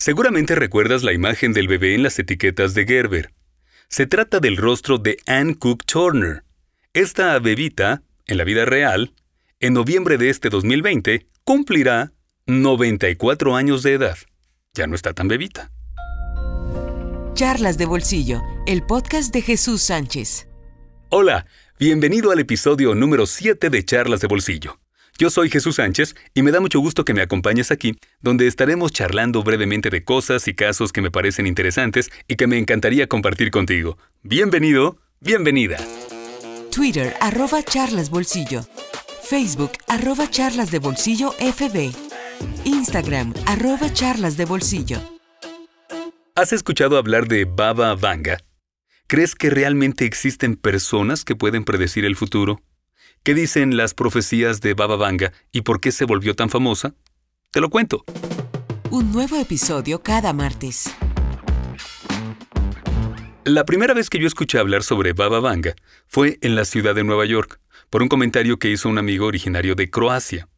[0.00, 3.34] Seguramente recuerdas la imagen del bebé en las etiquetas de Gerber.
[3.88, 6.42] Se trata del rostro de Anne Cook Turner.
[6.94, 9.12] Esta bebita, en la vida real,
[9.60, 12.14] en noviembre de este 2020, cumplirá
[12.46, 14.16] 94 años de edad.
[14.72, 15.70] Ya no está tan bebita.
[17.34, 20.48] Charlas de Bolsillo, el podcast de Jesús Sánchez.
[21.10, 21.44] Hola,
[21.78, 24.80] bienvenido al episodio número 7 de Charlas de Bolsillo.
[25.18, 28.92] Yo soy Jesús Sánchez y me da mucho gusto que me acompañes aquí, donde estaremos
[28.92, 33.50] charlando brevemente de cosas y casos que me parecen interesantes y que me encantaría compartir
[33.50, 33.98] contigo.
[34.22, 35.78] Bienvenido, bienvenida.
[36.70, 38.62] Twitter, arroba charlasbolsillo.
[39.22, 41.92] Facebook, arroba charlas de bolsillo FB.
[42.64, 45.00] Instagram, arroba charlas de bolsillo.
[46.34, 48.38] ¿Has escuchado hablar de Baba Vanga?
[49.08, 52.62] ¿Crees que realmente existen personas que pueden predecir el futuro?
[53.22, 56.94] ¿Qué dicen las profecías de Baba Vanga y por qué se volvió tan famosa?
[57.50, 58.02] Te lo cuento.
[58.90, 60.90] Un nuevo episodio cada martes.
[63.44, 65.74] La primera vez que yo escuché hablar sobre Baba Vanga
[66.06, 69.74] fue en la ciudad de Nueva York, por un comentario que hizo un amigo originario
[69.74, 70.48] de Croacia.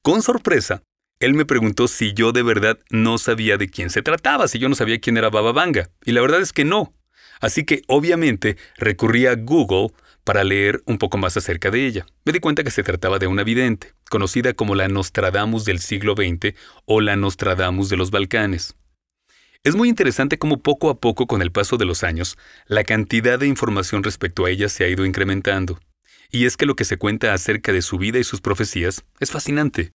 [0.00, 0.84] Con sorpresa,
[1.18, 4.68] él me preguntó si yo de verdad no sabía de quién se trataba, si yo
[4.68, 6.94] no sabía quién era Baba Vanga, y la verdad es que no.
[7.40, 9.88] Así que obviamente recurrí a Google
[10.28, 12.04] para leer un poco más acerca de ella.
[12.26, 16.12] Me di cuenta que se trataba de una vidente, conocida como la Nostradamus del siglo
[16.14, 18.76] XX o la Nostradamus de los Balcanes.
[19.64, 23.38] Es muy interesante cómo poco a poco con el paso de los años, la cantidad
[23.38, 25.80] de información respecto a ella se ha ido incrementando.
[26.30, 29.30] Y es que lo que se cuenta acerca de su vida y sus profecías es
[29.30, 29.92] fascinante.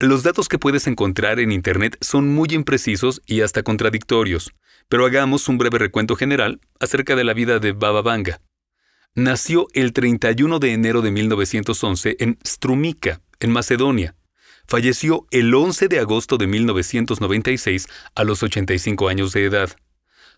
[0.00, 4.52] Los datos que puedes encontrar en Internet son muy imprecisos y hasta contradictorios,
[4.90, 8.38] pero hagamos un breve recuento general acerca de la vida de Baba Vanga
[9.14, 14.14] nació el 31 de enero de 1911 en Strumica, en Macedonia.
[14.66, 19.70] Falleció el 11 de agosto de 1996 a los 85 años de edad.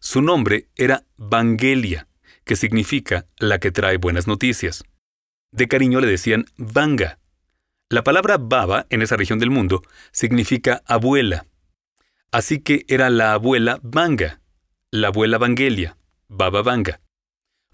[0.01, 2.09] Su nombre era Vangelia,
[2.45, 4.85] que significa la que trae buenas noticias.
[5.51, 7.19] De cariño le decían Vanga.
[7.91, 9.83] La palabra baba en esa región del mundo
[10.13, 11.45] significa abuela.
[12.31, 14.41] Así que era la abuela Vanga,
[14.91, 15.99] la abuela Vangelia,
[16.29, 17.02] Baba Vanga.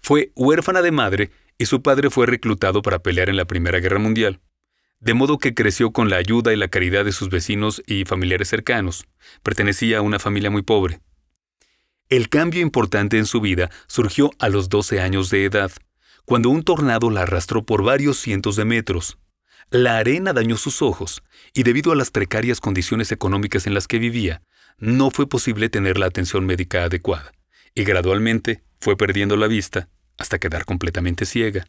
[0.09, 3.99] Fue huérfana de madre y su padre fue reclutado para pelear en la Primera Guerra
[3.99, 4.39] Mundial,
[4.99, 8.47] de modo que creció con la ayuda y la caridad de sus vecinos y familiares
[8.47, 9.05] cercanos.
[9.43, 10.99] Pertenecía a una familia muy pobre.
[12.07, 15.71] El cambio importante en su vida surgió a los 12 años de edad,
[16.25, 19.19] cuando un tornado la arrastró por varios cientos de metros.
[19.69, 21.21] La arena dañó sus ojos,
[21.53, 24.41] y debido a las precarias condiciones económicas en las que vivía,
[24.79, 27.31] no fue posible tener la atención médica adecuada,
[27.75, 29.87] y gradualmente fue perdiendo la vista
[30.19, 31.65] hasta quedar completamente ciega.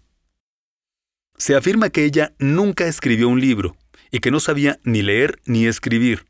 [1.38, 3.76] Se afirma que ella nunca escribió un libro
[4.10, 6.26] y que no sabía ni leer ni escribir,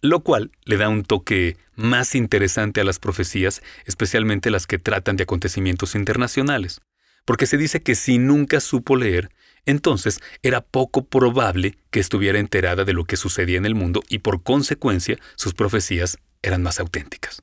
[0.00, 5.16] lo cual le da un toque más interesante a las profecías, especialmente las que tratan
[5.16, 6.80] de acontecimientos internacionales,
[7.24, 9.30] porque se dice que si nunca supo leer,
[9.64, 14.18] entonces era poco probable que estuviera enterada de lo que sucedía en el mundo y
[14.18, 17.42] por consecuencia sus profecías eran más auténticas.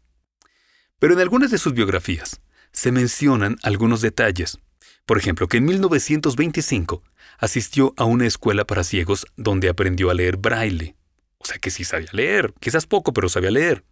[1.00, 4.60] Pero en algunas de sus biografías, se mencionan algunos detalles.
[5.06, 7.04] Por ejemplo, que en 1925
[7.38, 10.96] asistió a una escuela para ciegos donde aprendió a leer braille.
[11.38, 13.84] O sea que sí sabía leer, quizás poco, pero sabía leer.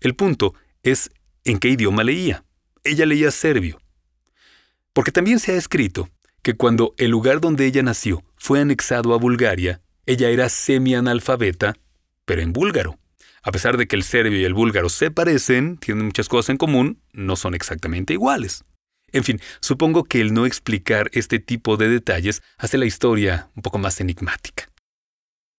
[0.00, 1.10] El punto es
[1.44, 2.44] en qué idioma leía.
[2.84, 3.80] Ella leía serbio.
[4.92, 6.08] Porque también se ha escrito
[6.42, 11.76] que cuando el lugar donde ella nació fue anexado a Bulgaria, ella era semi-analfabeta,
[12.24, 12.98] pero en búlgaro.
[13.48, 16.58] A pesar de que el serbio y el búlgaro se parecen, tienen muchas cosas en
[16.58, 18.62] común, no son exactamente iguales.
[19.10, 23.62] En fin, supongo que el no explicar este tipo de detalles hace la historia un
[23.62, 24.68] poco más enigmática.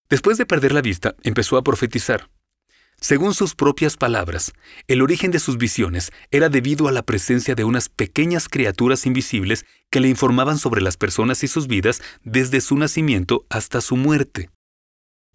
[0.08, 2.30] Después de perder la vista, empezó a profetizar.
[3.02, 4.54] Según sus propias palabras,
[4.88, 9.66] el origen de sus visiones era debido a la presencia de unas pequeñas criaturas invisibles
[9.90, 14.52] que le informaban sobre las personas y sus vidas desde su nacimiento hasta su muerte.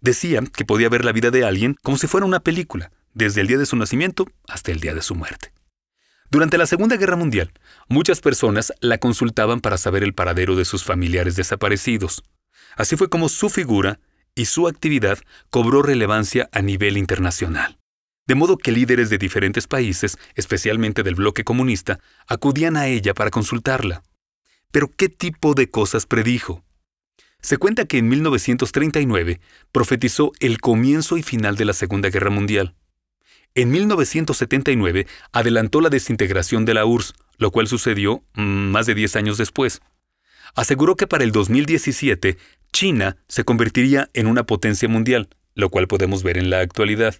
[0.01, 3.47] Decía que podía ver la vida de alguien como si fuera una película, desde el
[3.47, 5.51] día de su nacimiento hasta el día de su muerte.
[6.29, 7.51] Durante la Segunda Guerra Mundial,
[7.87, 12.23] muchas personas la consultaban para saber el paradero de sus familiares desaparecidos.
[12.75, 13.99] Así fue como su figura
[14.35, 15.17] y su actividad
[15.49, 17.77] cobró relevancia a nivel internacional.
[18.27, 23.29] De modo que líderes de diferentes países, especialmente del bloque comunista, acudían a ella para
[23.29, 24.03] consultarla.
[24.71, 26.64] Pero ¿qué tipo de cosas predijo?
[27.45, 29.39] Se cuenta que en 1939
[29.71, 32.73] profetizó el comienzo y final de la Segunda Guerra Mundial.
[33.53, 39.17] En 1979 adelantó la desintegración de la URSS, lo cual sucedió mm, más de 10
[39.17, 39.83] años después.
[40.55, 42.39] Aseguró que para el 2017
[42.73, 47.13] China se convertiría en una potencia mundial, lo cual podemos ver en la actualidad.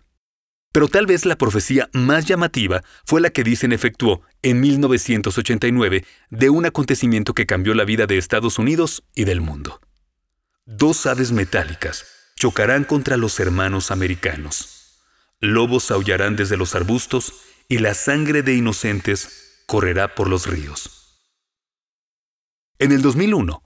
[0.72, 6.50] Pero tal vez la profecía más llamativa fue la que dicen efectuó en 1989 de
[6.50, 9.80] un acontecimiento que cambió la vida de Estados Unidos y del mundo.
[10.68, 14.98] Dos aves metálicas chocarán contra los hermanos americanos.
[15.40, 17.34] Lobos aullarán desde los arbustos
[17.68, 21.22] y la sangre de inocentes correrá por los ríos.
[22.80, 23.62] En el 2001,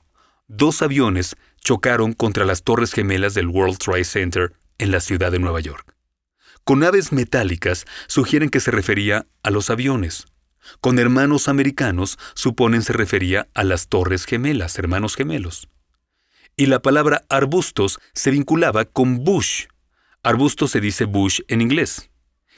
[0.50, 5.40] dos aviones chocaron contra las torres gemelas del World Trade Center en la ciudad de
[5.40, 5.96] Nueva York.
[6.66, 10.26] Con aves metálicas sugieren que se refería a los aviones.
[10.82, 15.70] Con hermanos americanos suponen se refería a las torres gemelas, hermanos gemelos.
[16.60, 19.68] Y la palabra arbustos se vinculaba con Bush.
[20.24, 22.10] Arbusto se dice Bush en inglés,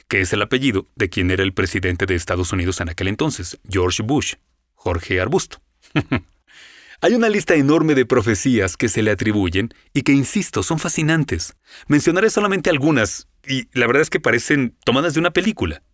[0.08, 3.60] que es el apellido de quien era el presidente de Estados Unidos en aquel entonces,
[3.70, 4.34] George Bush,
[4.74, 5.58] Jorge Arbusto.
[7.00, 11.54] Hay una lista enorme de profecías que se le atribuyen y que, insisto, son fascinantes.
[11.86, 15.84] Mencionaré solamente algunas, y la verdad es que parecen tomadas de una película.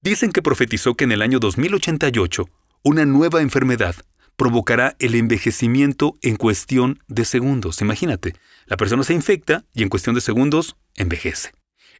[0.00, 2.48] Dicen que profetizó que en el año 2088
[2.84, 3.96] una nueva enfermedad
[4.36, 7.80] provocará el envejecimiento en cuestión de segundos.
[7.80, 8.34] Imagínate,
[8.66, 11.52] la persona se infecta y en cuestión de segundos envejece.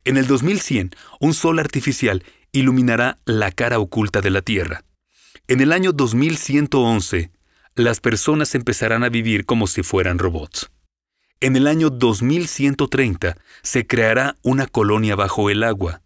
[0.04, 0.90] En el 2100,
[1.20, 4.84] un sol artificial iluminará la cara oculta de la Tierra.
[5.48, 7.30] En el año 2111,
[7.74, 10.70] las personas empezarán a vivir como si fueran robots.
[11.40, 16.02] En el año 2130 se creará una colonia bajo el agua.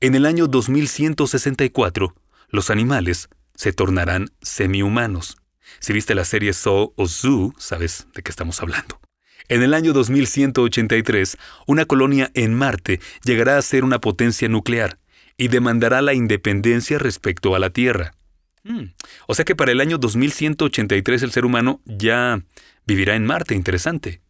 [0.00, 2.14] En el año 2164,
[2.48, 5.36] los animales se tornarán semi-humanos.
[5.80, 9.00] Si viste la serie Saw o Zoo, sabes de qué estamos hablando.
[9.48, 14.98] En el año 2183, una colonia en Marte llegará a ser una potencia nuclear
[15.36, 18.14] y demandará la independencia respecto a la Tierra.
[18.62, 18.94] Mm.
[19.26, 22.42] O sea que para el año 2183 el ser humano ya
[22.86, 24.22] vivirá en Marte, interesante.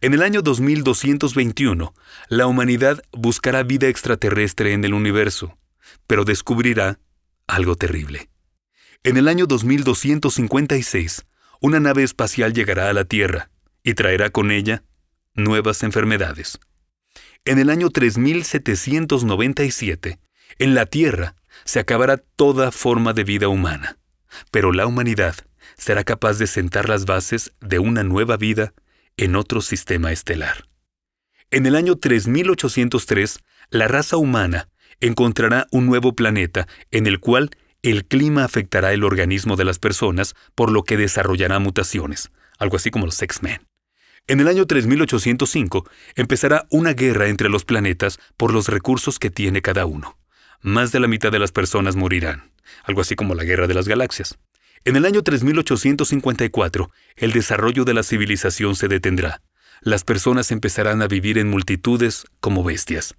[0.00, 1.94] En el año 2221,
[2.28, 5.58] la humanidad buscará vida extraterrestre en el universo,
[6.06, 6.98] pero descubrirá
[7.46, 8.31] algo terrible.
[9.04, 11.26] En el año 2256,
[11.60, 13.50] una nave espacial llegará a la Tierra
[13.82, 14.84] y traerá con ella
[15.34, 16.60] nuevas enfermedades.
[17.44, 20.20] En el año 3797,
[20.60, 21.34] en la Tierra
[21.64, 23.98] se acabará toda forma de vida humana,
[24.52, 25.34] pero la humanidad
[25.76, 28.72] será capaz de sentar las bases de una nueva vida
[29.16, 30.68] en otro sistema estelar.
[31.50, 33.40] En el año 3803,
[33.70, 34.68] la raza humana
[35.00, 37.50] encontrará un nuevo planeta en el cual
[37.82, 42.90] el clima afectará el organismo de las personas, por lo que desarrollará mutaciones, algo así
[42.90, 43.66] como los X-Men.
[44.28, 49.62] En el año 3805 empezará una guerra entre los planetas por los recursos que tiene
[49.62, 50.16] cada uno
[50.62, 52.52] más de la mitad de las personas morirán,
[52.84, 54.38] algo así como la guerra de las galaxias.
[54.84, 59.42] En el año 3854, el desarrollo de la civilización se detendrá.
[59.80, 63.16] Las personas empezarán a vivir en multitudes como bestias.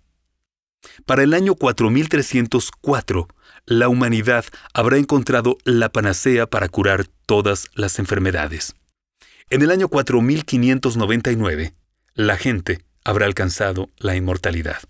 [1.05, 3.27] Para el año 4304,
[3.65, 8.75] la humanidad habrá encontrado la panacea para curar todas las enfermedades.
[9.49, 11.73] En el año 4599,
[12.15, 14.81] la gente habrá alcanzado la inmortalidad.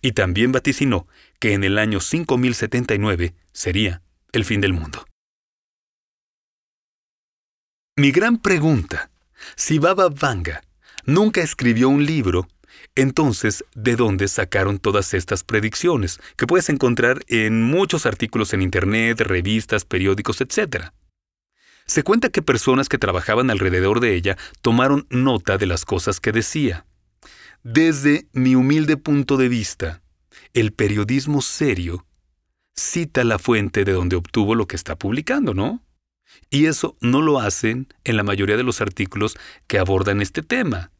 [0.00, 1.08] Y también vaticinó
[1.40, 4.02] que en el año 5079 sería
[4.32, 5.04] el fin del mundo.
[7.96, 9.10] Mi gran pregunta,
[9.56, 10.62] si Baba Vanga
[11.04, 12.46] nunca escribió un libro,
[12.94, 16.20] entonces, ¿de dónde sacaron todas estas predicciones?
[16.36, 20.86] Que puedes encontrar en muchos artículos en Internet, revistas, periódicos, etc.
[21.86, 26.32] Se cuenta que personas que trabajaban alrededor de ella tomaron nota de las cosas que
[26.32, 26.86] decía.
[27.62, 30.02] Desde mi humilde punto de vista,
[30.54, 32.04] el periodismo serio
[32.74, 35.82] cita la fuente de donde obtuvo lo que está publicando, ¿no?
[36.50, 40.90] Y eso no lo hacen en la mayoría de los artículos que abordan este tema.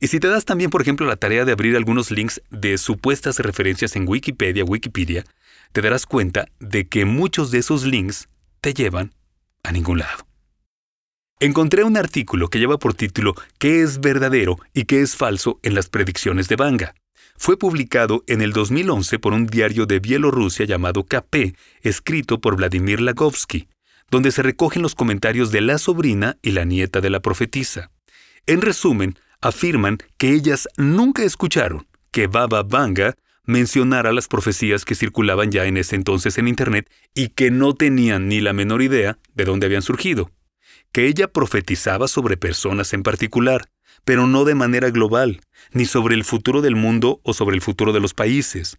[0.00, 3.38] Y si te das también, por ejemplo, la tarea de abrir algunos links de supuestas
[3.40, 5.24] referencias en Wikipedia, Wikipedia,
[5.72, 8.28] te darás cuenta de que muchos de esos links
[8.60, 9.12] te llevan
[9.64, 10.26] a ningún lado.
[11.40, 15.74] Encontré un artículo que lleva por título ¿Qué es verdadero y qué es falso en
[15.74, 16.94] las predicciones de Banga?
[17.36, 23.00] Fue publicado en el 2011 por un diario de Bielorrusia llamado KP, escrito por Vladimir
[23.00, 23.68] Lagovsky,
[24.10, 27.92] donde se recogen los comentarios de la sobrina y la nieta de la profetisa.
[28.46, 33.14] En resumen, afirman que ellas nunca escucharon que Baba Vanga
[33.44, 38.28] mencionara las profecías que circulaban ya en ese entonces en Internet y que no tenían
[38.28, 40.30] ni la menor idea de dónde habían surgido
[40.92, 43.68] que ella profetizaba sobre personas en particular,
[44.04, 45.40] pero no de manera global,
[45.72, 48.78] ni sobre el futuro del mundo o sobre el futuro de los países.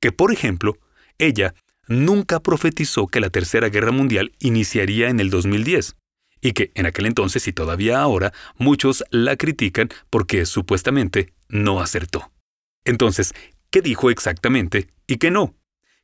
[0.00, 0.78] Que, por ejemplo,
[1.18, 1.54] ella
[1.88, 5.96] nunca profetizó que la Tercera Guerra Mundial iniciaría en el 2010,
[6.40, 12.30] y que en aquel entonces y todavía ahora muchos la critican porque supuestamente no acertó.
[12.84, 13.34] Entonces,
[13.70, 15.54] qué dijo exactamente y qué no.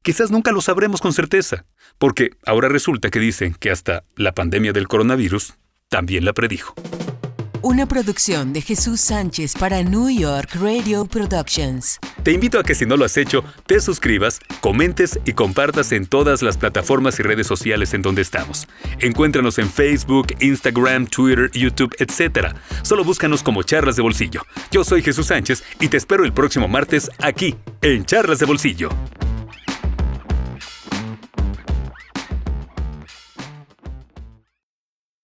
[0.03, 1.65] Quizás nunca lo sabremos con certeza,
[1.99, 5.55] porque ahora resulta que dicen que hasta la pandemia del coronavirus
[5.89, 6.75] también la predijo.
[7.69, 11.99] Una producción de Jesús Sánchez para New York Radio Productions.
[12.23, 16.07] Te invito a que si no lo has hecho, te suscribas, comentes y compartas en
[16.07, 18.69] todas las plataformas y redes sociales en donde estamos.
[19.01, 22.55] Encuéntranos en Facebook, Instagram, Twitter, YouTube, etc.
[22.83, 24.43] Solo búscanos como Charlas de Bolsillo.
[24.71, 28.91] Yo soy Jesús Sánchez y te espero el próximo martes aquí, en Charlas de Bolsillo.